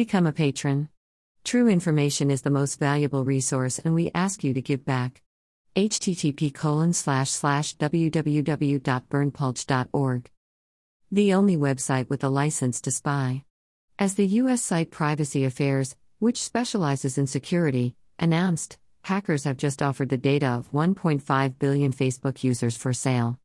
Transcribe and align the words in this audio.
Become 0.00 0.28
a 0.28 0.32
patron. 0.32 0.88
True 1.44 1.68
information 1.68 2.30
is 2.30 2.40
the 2.40 2.48
most 2.48 2.78
valuable 2.78 3.22
resource, 3.22 3.78
and 3.78 3.94
we 3.94 4.10
ask 4.14 4.42
you 4.42 4.54
to 4.54 4.62
give 4.62 4.82
back. 4.82 5.20
http 5.76 6.54
colon 6.54 6.94
slash 6.94 7.28
slash 7.28 7.76
www.berndpulch.org. 7.76 10.30
The 11.12 11.34
only 11.34 11.56
website 11.58 12.08
with 12.08 12.24
a 12.24 12.30
license 12.30 12.80
to 12.80 12.90
spy. 12.90 13.44
As 13.98 14.14
the 14.14 14.26
U.S. 14.26 14.62
site 14.62 14.90
Privacy 14.90 15.44
Affairs, 15.44 15.96
which 16.18 16.42
specializes 16.42 17.18
in 17.18 17.26
security, 17.26 17.94
announced, 18.18 18.78
hackers 19.02 19.44
have 19.44 19.58
just 19.58 19.82
offered 19.82 20.08
the 20.08 20.16
data 20.16 20.46
of 20.46 20.72
1.5 20.72 21.58
billion 21.58 21.92
Facebook 21.92 22.42
users 22.42 22.74
for 22.74 22.94
sale, 22.94 23.38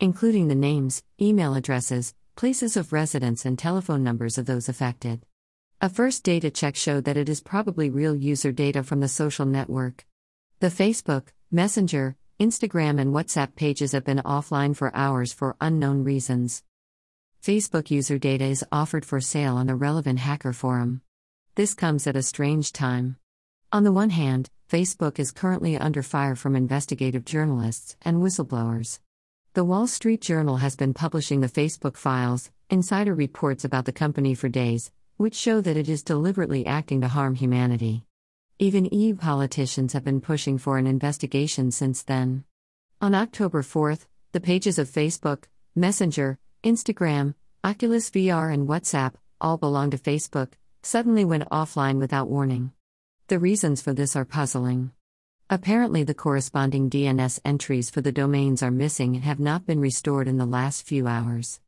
including 0.00 0.48
the 0.48 0.54
names, 0.54 1.02
email 1.20 1.54
addresses, 1.54 2.14
places 2.34 2.78
of 2.78 2.94
residence, 2.94 3.44
and 3.44 3.58
telephone 3.58 4.02
numbers 4.02 4.38
of 4.38 4.46
those 4.46 4.70
affected. 4.70 5.26
A 5.80 5.88
first 5.88 6.24
data 6.24 6.50
check 6.50 6.74
showed 6.74 7.04
that 7.04 7.16
it 7.16 7.28
is 7.28 7.40
probably 7.40 7.88
real 7.88 8.16
user 8.16 8.50
data 8.50 8.82
from 8.82 8.98
the 8.98 9.06
social 9.06 9.46
network. 9.46 10.04
The 10.58 10.70
Facebook, 10.70 11.28
Messenger, 11.52 12.16
Instagram, 12.40 13.00
and 13.00 13.14
WhatsApp 13.14 13.54
pages 13.54 13.92
have 13.92 14.04
been 14.04 14.18
offline 14.18 14.74
for 14.74 14.92
hours 14.92 15.32
for 15.32 15.54
unknown 15.60 16.02
reasons. 16.02 16.64
Facebook 17.40 17.92
user 17.92 18.18
data 18.18 18.44
is 18.44 18.64
offered 18.72 19.04
for 19.04 19.20
sale 19.20 19.54
on 19.54 19.68
the 19.68 19.76
relevant 19.76 20.18
hacker 20.18 20.52
forum. 20.52 21.00
This 21.54 21.74
comes 21.74 22.08
at 22.08 22.16
a 22.16 22.24
strange 22.24 22.72
time. 22.72 23.16
On 23.70 23.84
the 23.84 23.92
one 23.92 24.10
hand, 24.10 24.50
Facebook 24.68 25.20
is 25.20 25.30
currently 25.30 25.78
under 25.78 26.02
fire 26.02 26.34
from 26.34 26.56
investigative 26.56 27.24
journalists 27.24 27.96
and 28.02 28.16
whistleblowers. 28.16 28.98
The 29.54 29.64
Wall 29.64 29.86
Street 29.86 30.22
Journal 30.22 30.56
has 30.56 30.74
been 30.74 30.92
publishing 30.92 31.40
the 31.40 31.48
Facebook 31.48 31.96
files, 31.96 32.50
insider 32.68 33.14
reports 33.14 33.64
about 33.64 33.84
the 33.84 33.92
company 33.92 34.34
for 34.34 34.48
days, 34.48 34.90
which 35.18 35.34
show 35.34 35.60
that 35.60 35.76
it 35.76 35.88
is 35.88 36.04
deliberately 36.04 36.64
acting 36.64 37.00
to 37.00 37.08
harm 37.08 37.34
humanity. 37.34 38.04
Even 38.60 38.84
EU 38.86 39.16
politicians 39.16 39.92
have 39.92 40.04
been 40.04 40.20
pushing 40.20 40.58
for 40.58 40.78
an 40.78 40.86
investigation 40.86 41.72
since 41.72 42.04
then. 42.04 42.44
On 43.00 43.16
October 43.16 43.62
4th, 43.62 44.06
the 44.30 44.40
pages 44.40 44.78
of 44.78 44.88
Facebook, 44.88 45.44
Messenger, 45.74 46.38
Instagram, 46.62 47.34
Oculus 47.64 48.10
VR, 48.10 48.54
and 48.54 48.68
WhatsApp, 48.68 49.14
all 49.40 49.58
belong 49.58 49.90
to 49.90 49.98
Facebook, 49.98 50.52
suddenly 50.84 51.24
went 51.24 51.50
offline 51.50 51.98
without 51.98 52.28
warning. 52.28 52.70
The 53.26 53.40
reasons 53.40 53.82
for 53.82 53.92
this 53.92 54.14
are 54.14 54.24
puzzling. 54.24 54.92
Apparently, 55.50 56.04
the 56.04 56.14
corresponding 56.14 56.88
DNS 56.88 57.40
entries 57.44 57.90
for 57.90 58.02
the 58.02 58.12
domains 58.12 58.62
are 58.62 58.70
missing 58.70 59.16
and 59.16 59.24
have 59.24 59.40
not 59.40 59.66
been 59.66 59.80
restored 59.80 60.28
in 60.28 60.38
the 60.38 60.46
last 60.46 60.86
few 60.86 61.08
hours. 61.08 61.58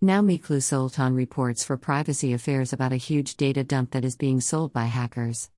Now, 0.00 0.22
Miklos 0.22 0.62
Zoltan 0.62 1.16
reports 1.16 1.64
for 1.64 1.76
Privacy 1.76 2.32
Affairs 2.32 2.72
about 2.72 2.92
a 2.92 2.96
huge 2.96 3.36
data 3.36 3.64
dump 3.64 3.90
that 3.90 4.04
is 4.04 4.14
being 4.14 4.40
sold 4.40 4.72
by 4.72 4.84
hackers. 4.84 5.50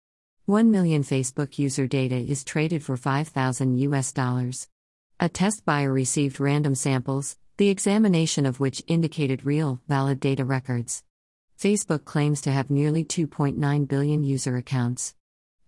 1 0.47 0.71
million 0.71 1.03
Facebook 1.03 1.59
user 1.59 1.87
data 1.87 2.17
is 2.17 2.43
traded 2.43 2.83
for 2.83 2.97
5,000 2.97 3.77
US 3.77 4.13
dollars. 4.15 4.67
A 5.21 5.29
test 5.29 5.67
buyer 5.67 5.93
received 5.93 6.41
random 6.41 6.75
samples, 6.75 7.37
the 7.59 7.69
examination 7.69 8.47
of 8.47 8.61
which 8.61 8.83
indicated 8.87 9.45
real, 9.45 9.83
valid 9.89 10.21
data 10.21 10.47
records. 10.47 11.05
Facebook 11.59 12.07
claims 12.07 12.41
to 12.41 12.51
have 12.51 12.71
nearly 12.71 13.05
2.9 13.05 13.87
billion 13.87 14.25
user 14.25 14.57
accounts. 14.57 15.15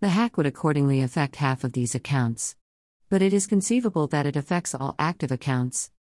The 0.00 0.09
hack 0.09 0.39
would 0.39 0.47
accordingly 0.47 1.03
affect 1.03 1.37
half 1.37 1.62
of 1.62 1.75
these 1.75 1.95
accounts. 1.95 2.56
But 3.11 3.20
it 3.20 3.34
is 3.34 3.47
conceivable 3.47 4.06
that 4.06 4.25
it 4.25 4.34
affects 4.34 4.75
all 4.75 4.95
active 4.98 5.31
accounts. 5.31 5.91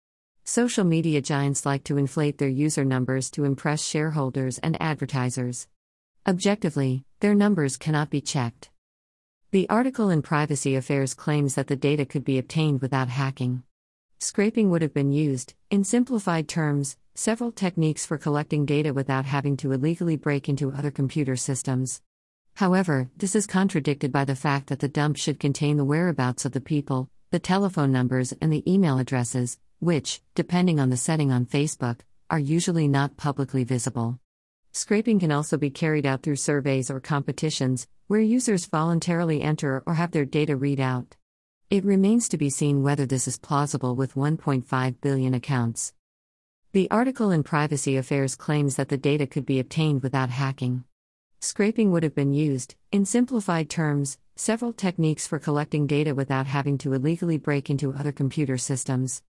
Social 0.44 0.82
media 0.82 1.22
giants 1.22 1.64
like 1.64 1.84
to 1.84 1.96
inflate 1.96 2.38
their 2.38 2.48
user 2.48 2.84
numbers 2.84 3.30
to 3.30 3.44
impress 3.44 3.84
shareholders 3.84 4.58
and 4.58 4.76
advertisers. 4.82 5.68
Objectively, 6.26 7.04
their 7.20 7.32
numbers 7.32 7.76
cannot 7.76 8.10
be 8.10 8.20
checked. 8.20 8.68
The 9.52 9.68
article 9.70 10.10
in 10.10 10.20
Privacy 10.20 10.74
Affairs 10.74 11.14
claims 11.14 11.54
that 11.54 11.68
the 11.68 11.76
data 11.76 12.04
could 12.04 12.24
be 12.24 12.38
obtained 12.38 12.82
without 12.82 13.08
hacking. 13.08 13.62
Scraping 14.18 14.68
would 14.70 14.82
have 14.82 14.92
been 14.92 15.12
used, 15.12 15.54
in 15.70 15.84
simplified 15.84 16.48
terms, 16.48 16.96
several 17.14 17.52
techniques 17.52 18.04
for 18.04 18.18
collecting 18.18 18.66
data 18.66 18.92
without 18.92 19.26
having 19.26 19.56
to 19.58 19.70
illegally 19.70 20.16
break 20.16 20.48
into 20.48 20.72
other 20.72 20.90
computer 20.90 21.36
systems. 21.36 22.02
However, 22.54 23.10
this 23.16 23.36
is 23.36 23.46
contradicted 23.46 24.10
by 24.10 24.24
the 24.24 24.34
fact 24.34 24.66
that 24.68 24.80
the 24.80 24.88
dump 24.88 25.16
should 25.18 25.38
contain 25.38 25.76
the 25.76 25.84
whereabouts 25.84 26.44
of 26.44 26.52
the 26.52 26.60
people, 26.60 27.08
the 27.30 27.38
telephone 27.38 27.92
numbers, 27.92 28.32
and 28.40 28.52
the 28.52 28.68
email 28.70 28.98
addresses, 28.98 29.58
which, 29.82 30.22
depending 30.36 30.78
on 30.78 30.90
the 30.90 30.96
setting 30.96 31.32
on 31.32 31.44
Facebook, 31.44 31.98
are 32.30 32.38
usually 32.38 32.86
not 32.86 33.16
publicly 33.16 33.64
visible. 33.64 34.16
Scraping 34.70 35.18
can 35.18 35.32
also 35.32 35.56
be 35.56 35.70
carried 35.70 36.06
out 36.06 36.22
through 36.22 36.36
surveys 36.36 36.88
or 36.88 37.00
competitions, 37.00 37.88
where 38.06 38.20
users 38.20 38.66
voluntarily 38.66 39.42
enter 39.42 39.82
or 39.84 39.94
have 39.94 40.12
their 40.12 40.24
data 40.24 40.54
read 40.54 40.78
out. 40.78 41.16
It 41.68 41.84
remains 41.84 42.28
to 42.28 42.38
be 42.38 42.48
seen 42.48 42.84
whether 42.84 43.06
this 43.06 43.26
is 43.26 43.40
plausible 43.40 43.96
with 43.96 44.14
1.5 44.14 45.00
billion 45.00 45.34
accounts. 45.34 45.94
The 46.70 46.88
article 46.88 47.32
in 47.32 47.42
Privacy 47.42 47.96
Affairs 47.96 48.36
claims 48.36 48.76
that 48.76 48.88
the 48.88 48.96
data 48.96 49.26
could 49.26 49.44
be 49.44 49.58
obtained 49.58 50.04
without 50.04 50.30
hacking. 50.30 50.84
Scraping 51.40 51.90
would 51.90 52.04
have 52.04 52.14
been 52.14 52.32
used, 52.32 52.76
in 52.92 53.04
simplified 53.04 53.68
terms, 53.68 54.16
several 54.36 54.72
techniques 54.72 55.26
for 55.26 55.40
collecting 55.40 55.88
data 55.88 56.14
without 56.14 56.46
having 56.46 56.78
to 56.78 56.92
illegally 56.92 57.36
break 57.36 57.68
into 57.68 57.92
other 57.92 58.12
computer 58.12 58.56
systems. 58.56 59.24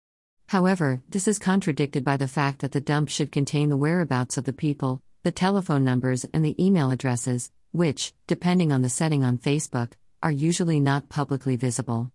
However, 0.48 1.02
this 1.10 1.28
is 1.28 1.40
contradicted 1.40 2.04
by 2.04 2.18
the 2.18 2.28
fact 2.28 2.60
that 2.60 2.72
the 2.72 2.82
dump 2.82 3.10
should 3.10 3.32
contain 3.32 3.70
the 3.70 3.78
whereabouts 3.78 4.38
of 4.38 4.44
the 4.44 4.54
people, 4.54 5.02
the 5.24 5.32
telephone 5.32 5.84
numbers, 5.84 6.26
and 6.34 6.44
the 6.44 6.64
email 6.64 6.92
addresses, 6.92 7.52
which, 7.72 8.14
depending 8.28 8.72
on 8.72 8.82
the 8.82 8.90
setting 8.90 9.24
on 9.24 9.38
Facebook, 9.38 9.94
are 10.22 10.32
usually 10.32 10.80
not 10.80 11.10
publicly 11.10 11.56
visible. 11.56 12.12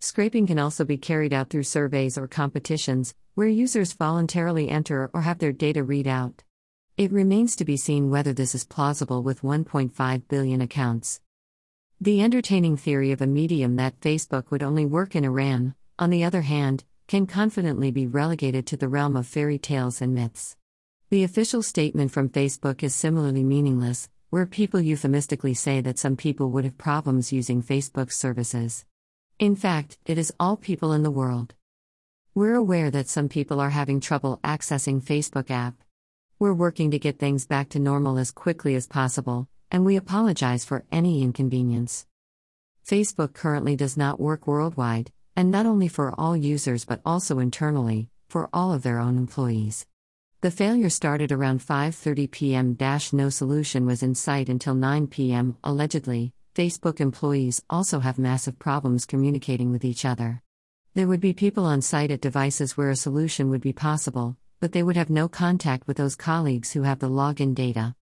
Scraping 0.00 0.46
can 0.46 0.58
also 0.58 0.84
be 0.84 0.96
carried 0.96 1.32
out 1.32 1.50
through 1.50 1.64
surveys 1.64 2.16
or 2.16 2.28
competitions, 2.28 3.14
where 3.34 3.48
users 3.48 3.92
voluntarily 3.92 4.68
enter 4.68 5.10
or 5.12 5.22
have 5.22 5.38
their 5.38 5.52
data 5.52 5.82
read 5.82 6.06
out. 6.06 6.44
It 6.96 7.12
remains 7.12 7.56
to 7.56 7.64
be 7.64 7.76
seen 7.76 8.10
whether 8.10 8.32
this 8.32 8.54
is 8.54 8.64
plausible 8.64 9.22
with 9.22 9.42
1.5 9.42 10.22
billion 10.28 10.60
accounts. 10.60 11.20
The 12.00 12.20
entertaining 12.22 12.76
theory 12.76 13.12
of 13.12 13.20
a 13.20 13.26
medium 13.26 13.76
that 13.76 14.00
Facebook 14.00 14.50
would 14.50 14.62
only 14.62 14.84
work 14.86 15.16
in 15.16 15.24
Iran, 15.24 15.74
on 15.98 16.10
the 16.10 16.22
other 16.22 16.42
hand, 16.42 16.84
can 17.08 17.26
confidently 17.26 17.90
be 17.90 18.06
relegated 18.06 18.66
to 18.66 18.76
the 18.76 18.86
realm 18.86 19.16
of 19.16 19.26
fairy 19.26 19.58
tales 19.58 20.02
and 20.02 20.14
myths. 20.14 20.56
The 21.08 21.24
official 21.24 21.62
statement 21.62 22.10
from 22.10 22.28
Facebook 22.28 22.82
is 22.82 22.94
similarly 22.94 23.42
meaningless, 23.42 24.10
where 24.28 24.44
people 24.44 24.78
euphemistically 24.78 25.54
say 25.54 25.80
that 25.80 25.98
some 25.98 26.16
people 26.16 26.50
would 26.50 26.64
have 26.64 26.76
problems 26.76 27.32
using 27.32 27.62
Facebook's 27.62 28.14
services. 28.14 28.84
In 29.38 29.56
fact, 29.56 29.96
it 30.04 30.18
is 30.18 30.34
all 30.38 30.58
people 30.58 30.92
in 30.92 31.02
the 31.02 31.10
world. 31.10 31.54
We're 32.34 32.56
aware 32.56 32.90
that 32.90 33.08
some 33.08 33.30
people 33.30 33.58
are 33.58 33.70
having 33.70 34.00
trouble 34.00 34.38
accessing 34.44 35.02
Facebook 35.02 35.50
app. 35.50 35.76
We're 36.38 36.52
working 36.52 36.90
to 36.90 36.98
get 36.98 37.18
things 37.18 37.46
back 37.46 37.70
to 37.70 37.78
normal 37.78 38.18
as 38.18 38.30
quickly 38.30 38.74
as 38.74 38.86
possible, 38.86 39.48
and 39.70 39.86
we 39.86 39.96
apologize 39.96 40.66
for 40.66 40.84
any 40.92 41.22
inconvenience. 41.22 42.06
Facebook 42.86 43.32
currently 43.32 43.76
does 43.76 43.96
not 43.96 44.20
work 44.20 44.46
worldwide, 44.46 45.10
and 45.38 45.52
not 45.52 45.66
only 45.66 45.86
for 45.86 46.12
all 46.18 46.36
users 46.36 46.84
but 46.84 47.00
also 47.06 47.38
internally, 47.38 48.08
for 48.28 48.50
all 48.52 48.72
of 48.72 48.82
their 48.82 48.98
own 48.98 49.16
employees. 49.16 49.86
The 50.40 50.50
failure 50.50 50.90
started 50.90 51.30
around 51.30 51.60
5:30 51.60 52.28
p.m. 52.32 52.76
No 53.12 53.30
solution 53.30 53.86
was 53.86 54.02
in 54.02 54.16
sight 54.16 54.48
until 54.48 54.74
9 54.74 55.06
p.m. 55.06 55.56
allegedly. 55.62 56.32
Facebook 56.56 56.98
employees 57.00 57.62
also 57.70 58.00
have 58.00 58.18
massive 58.18 58.58
problems 58.58 59.06
communicating 59.06 59.70
with 59.70 59.84
each 59.84 60.04
other. 60.04 60.42
There 60.94 61.06
would 61.06 61.20
be 61.20 61.44
people 61.44 61.66
on 61.66 61.82
site 61.82 62.10
at 62.10 62.20
devices 62.20 62.76
where 62.76 62.90
a 62.90 62.96
solution 62.96 63.48
would 63.48 63.60
be 63.60 63.72
possible, 63.72 64.36
but 64.58 64.72
they 64.72 64.82
would 64.82 64.96
have 64.96 65.08
no 65.08 65.28
contact 65.28 65.86
with 65.86 65.98
those 65.98 66.16
colleagues 66.16 66.72
who 66.72 66.82
have 66.82 66.98
the 66.98 67.14
login 67.20 67.54
data. 67.54 67.94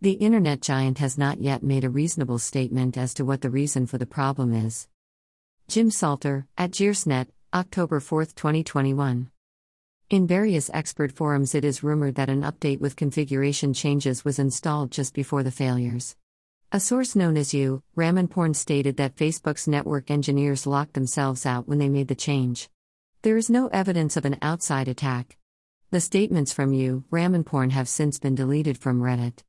The 0.00 0.18
internet 0.26 0.60
giant 0.60 0.98
has 0.98 1.16
not 1.16 1.40
yet 1.40 1.62
made 1.62 1.84
a 1.84 1.96
reasonable 2.00 2.40
statement 2.40 2.98
as 2.98 3.14
to 3.14 3.24
what 3.24 3.42
the 3.42 3.56
reason 3.60 3.86
for 3.86 3.98
the 3.98 4.06
problem 4.18 4.52
is. 4.52 4.88
Jim 5.70 5.88
Salter, 5.88 6.48
at 6.58 6.72
Gearsnet, 6.72 7.28
October 7.54 8.00
4, 8.00 8.24
2021. 8.24 9.30
In 10.10 10.26
various 10.26 10.68
expert 10.74 11.12
forums, 11.12 11.54
it 11.54 11.64
is 11.64 11.84
rumored 11.84 12.16
that 12.16 12.28
an 12.28 12.42
update 12.42 12.80
with 12.80 12.96
configuration 12.96 13.72
changes 13.72 14.24
was 14.24 14.40
installed 14.40 14.90
just 14.90 15.14
before 15.14 15.44
the 15.44 15.52
failures. 15.52 16.16
A 16.72 16.80
source 16.80 17.14
known 17.14 17.36
as 17.36 17.54
U, 17.54 17.84
ramenporn 17.96 18.56
stated 18.56 18.96
that 18.96 19.14
Facebook's 19.14 19.68
network 19.68 20.10
engineers 20.10 20.66
locked 20.66 20.94
themselves 20.94 21.46
out 21.46 21.68
when 21.68 21.78
they 21.78 21.88
made 21.88 22.08
the 22.08 22.16
change. 22.16 22.68
There 23.22 23.36
is 23.36 23.48
no 23.48 23.68
evidence 23.68 24.16
of 24.16 24.24
an 24.24 24.38
outside 24.42 24.88
attack. 24.88 25.36
The 25.92 26.00
statements 26.00 26.52
from 26.52 26.72
U, 26.72 27.04
ramenporn 27.12 27.70
have 27.70 27.88
since 27.88 28.18
been 28.18 28.34
deleted 28.34 28.76
from 28.76 29.00
Reddit. 29.00 29.44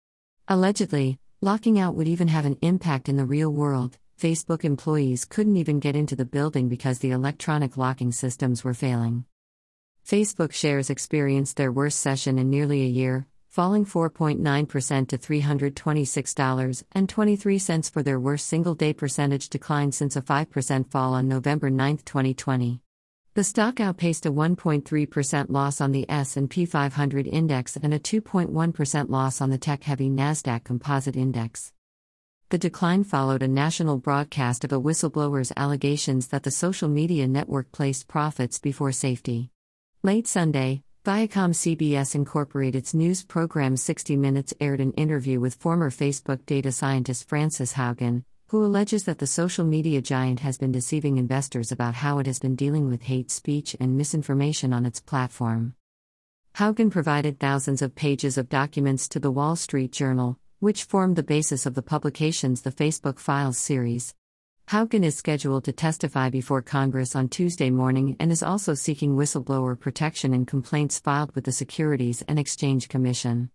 Allegedly, 0.47 1.17
locking 1.41 1.79
out 1.79 1.95
would 1.95 2.07
even 2.07 2.27
have 2.27 2.45
an 2.45 2.59
impact 2.61 3.09
in 3.09 3.17
the 3.17 3.25
real 3.25 3.49
world. 3.49 3.97
Facebook 4.21 4.63
employees 4.63 5.25
couldn't 5.25 5.57
even 5.57 5.79
get 5.79 5.95
into 5.95 6.15
the 6.15 6.25
building 6.25 6.69
because 6.69 6.99
the 6.99 7.09
electronic 7.09 7.75
locking 7.75 8.11
systems 8.11 8.63
were 8.63 8.75
failing. 8.75 9.25
Facebook 10.07 10.53
shares 10.53 10.91
experienced 10.91 11.57
their 11.57 11.71
worst 11.71 11.99
session 11.99 12.37
in 12.37 12.47
nearly 12.47 12.83
a 12.83 12.85
year, 12.85 13.25
falling 13.49 13.83
4.9% 13.83 15.07
to 15.07 15.17
$326.23 15.17 17.91
for 17.91 18.03
their 18.03 18.19
worst 18.19 18.45
single 18.45 18.75
day 18.75 18.93
percentage 18.93 19.49
decline 19.49 19.91
since 19.91 20.15
a 20.15 20.21
5% 20.21 20.91
fall 20.91 21.15
on 21.15 21.27
November 21.27 21.71
9, 21.71 21.97
2020. 21.97 22.79
The 23.33 23.43
stock 23.43 23.79
outpaced 23.79 24.27
a 24.27 24.31
1.3% 24.31 25.49
loss 25.49 25.81
on 25.81 25.93
the 25.93 26.07
S&P 26.07 26.67
500 26.67 27.25
index 27.25 27.75
and 27.75 27.91
a 27.91 27.97
2.1% 27.97 29.09
loss 29.09 29.41
on 29.41 29.49
the 29.49 29.57
tech-heavy 29.57 30.11
Nasdaq 30.11 30.63
Composite 30.63 31.15
Index. 31.15 31.73
The 32.51 32.57
decline 32.57 33.05
followed 33.05 33.43
a 33.43 33.47
national 33.47 33.97
broadcast 33.99 34.65
of 34.65 34.73
a 34.73 34.81
whistleblower's 34.81 35.53
allegations 35.55 36.27
that 36.27 36.43
the 36.43 36.51
social 36.51 36.89
media 36.89 37.25
network 37.25 37.71
placed 37.71 38.09
profits 38.09 38.59
before 38.59 38.91
safety. 38.91 39.51
Late 40.03 40.27
Sunday, 40.27 40.83
Viacom 41.05 41.53
CBS 41.53 42.13
Incorporated's 42.13 42.93
news 42.93 43.23
program 43.23 43.77
60 43.77 44.17
Minutes 44.17 44.53
aired 44.59 44.81
an 44.81 44.91
interview 44.97 45.39
with 45.39 45.55
former 45.55 45.89
Facebook 45.89 46.45
data 46.45 46.73
scientist 46.73 47.29
Frances 47.29 47.75
Haugen, 47.75 48.25
who 48.47 48.65
alleges 48.65 49.05
that 49.05 49.19
the 49.19 49.27
social 49.27 49.63
media 49.63 50.01
giant 50.01 50.41
has 50.41 50.57
been 50.57 50.73
deceiving 50.73 51.15
investors 51.15 51.71
about 51.71 51.93
how 51.93 52.19
it 52.19 52.27
has 52.27 52.39
been 52.39 52.57
dealing 52.57 52.89
with 52.89 53.03
hate 53.03 53.31
speech 53.31 53.77
and 53.79 53.95
misinformation 53.95 54.73
on 54.73 54.85
its 54.85 54.99
platform. 54.99 55.73
Haugen 56.55 56.91
provided 56.91 57.39
thousands 57.39 57.81
of 57.81 57.95
pages 57.95 58.37
of 58.37 58.49
documents 58.49 59.07
to 59.07 59.21
the 59.21 59.31
Wall 59.31 59.55
Street 59.55 59.93
Journal, 59.93 60.37
which 60.61 60.83
formed 60.83 61.15
the 61.15 61.23
basis 61.23 61.65
of 61.65 61.73
the 61.73 61.81
publication's 61.81 62.61
The 62.61 62.71
Facebook 62.71 63.17
Files 63.17 63.57
series. 63.57 64.13
Haugen 64.67 65.03
is 65.03 65.17
scheduled 65.17 65.63
to 65.63 65.71
testify 65.71 66.29
before 66.29 66.61
Congress 66.61 67.15
on 67.15 67.29
Tuesday 67.29 67.71
morning 67.71 68.15
and 68.19 68.31
is 68.31 68.43
also 68.43 68.75
seeking 68.75 69.15
whistleblower 69.15 69.77
protection 69.77 70.35
in 70.35 70.45
complaints 70.45 70.99
filed 70.99 71.33
with 71.33 71.45
the 71.45 71.51
Securities 71.51 72.21
and 72.27 72.37
Exchange 72.37 72.89
Commission. 72.89 73.49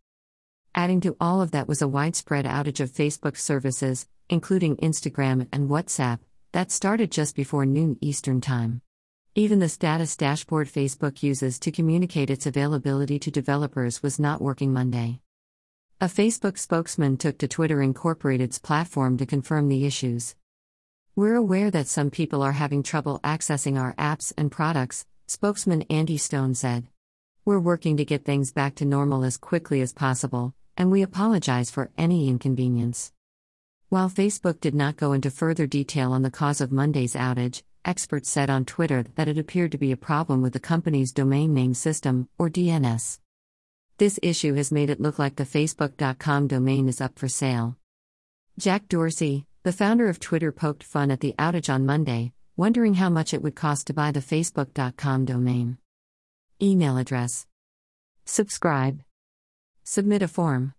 Adding 0.75 1.00
to 1.03 1.17
all 1.20 1.41
of 1.41 1.53
that 1.53 1.69
was 1.69 1.81
a 1.81 1.87
widespread 1.87 2.44
outage 2.44 2.81
of 2.81 2.91
Facebook 2.91 3.37
services, 3.37 4.09
including 4.29 4.76
Instagram 4.79 5.47
and 5.52 5.70
WhatsApp, 5.70 6.19
that 6.50 6.73
started 6.73 7.12
just 7.12 7.37
before 7.37 7.64
noon 7.64 7.99
Eastern 8.00 8.41
Time. 8.41 8.82
Even 9.37 9.61
the 9.61 9.69
status 9.69 10.17
dashboard 10.17 10.67
Facebook 10.67 11.23
uses 11.23 11.61
to 11.61 11.70
communicate 11.70 12.31
its 12.31 12.47
availability 12.47 13.20
to 13.20 13.31
developers 13.31 14.02
was 14.02 14.19
not 14.19 14.43
working 14.43 14.73
Monday. 14.73 15.20
A 15.98 16.08
Facebook 16.08 16.58
spokesman 16.58 17.16
took 17.16 17.38
to 17.38 17.48
Twitter 17.48 17.81
Incorporated's 17.81 18.58
platform 18.58 19.16
to 19.16 19.25
confirm 19.25 19.70
the 19.70 19.87
issues. 19.87 20.34
We're 21.14 21.37
aware 21.37 21.70
that 21.70 21.87
some 21.87 22.10
people 22.10 22.43
are 22.43 22.52
having 22.52 22.82
trouble 22.82 23.19
accessing 23.25 23.81
our 23.81 23.94
apps 23.94 24.31
and 24.37 24.52
products, 24.52 25.06
spokesman 25.26 25.87
Andy 25.88 26.19
Stone 26.19 26.54
said. 26.54 26.88
We're 27.46 27.60
working 27.60 27.96
to 27.96 28.04
get 28.04 28.26
things 28.26 28.52
back 28.52 28.75
to 28.75 28.84
normal 28.84 29.25
as 29.25 29.38
quickly 29.38 29.81
as 29.81 29.94
possible, 29.94 30.52
and 30.76 30.90
we 30.90 31.00
apologize 31.00 31.70
for 31.70 31.90
any 31.96 32.28
inconvenience. 32.28 33.10
While 33.88 34.10
Facebook 34.10 34.60
did 34.60 34.75
not 34.75 34.99
go 34.99 35.14
into 35.14 35.31
further 35.31 35.66
detail 35.66 36.12
on 36.12 36.20
the 36.20 36.31
cause 36.31 36.60
of 36.60 36.70
Monday's 36.70 37.14
outage, 37.14 37.62
experts 37.87 38.28
said 38.28 38.50
on 38.50 38.66
Twitter 38.66 39.06
that 39.14 39.28
it 39.28 39.38
appeared 39.38 39.72
to 39.72 39.78
be 39.78 39.92
a 39.92 39.96
problem 39.96 40.42
with 40.42 40.52
the 40.52 40.60
company's 40.60 41.10
domain 41.10 41.54
name 41.54 41.72
system, 41.72 42.28
or 42.37 42.50
DNS. 42.50 43.19
This 43.98 44.19
issue 44.22 44.52
has 44.54 44.70
made 44.70 44.90
it 44.90 45.00
look 45.00 45.19
like 45.19 45.37
the 45.37 45.44
Facebook.com 45.44 46.48
domain 46.48 46.87
is 46.87 47.00
up 47.00 47.19
for 47.19 47.28
sale. 47.28 47.78
Jack 48.58 48.88
Dorsey, 48.88 49.46
the 49.62 49.72
founder 49.72 50.10
of 50.10 50.20
Twitter 50.20 50.52
poked 50.52 50.82
fun 50.82 51.10
at 51.10 51.20
the 51.20 51.34
outage 51.38 51.72
on 51.72 51.87
Monday, 51.87 52.34
wondering 52.58 52.94
how 52.94 53.08
much 53.08 53.32
it 53.32 53.43
would 53.43 53.56
cost 53.56 53.87
to 53.87 53.94
buy 53.94 54.10
the 54.10 54.20
Facebook.com 54.20 55.25
domain. 55.25 55.78
Email 56.60 56.98
address. 56.98 57.46
Subscribe. 58.26 59.00
Submit 59.82 60.20
a 60.20 60.28
form. 60.28 60.75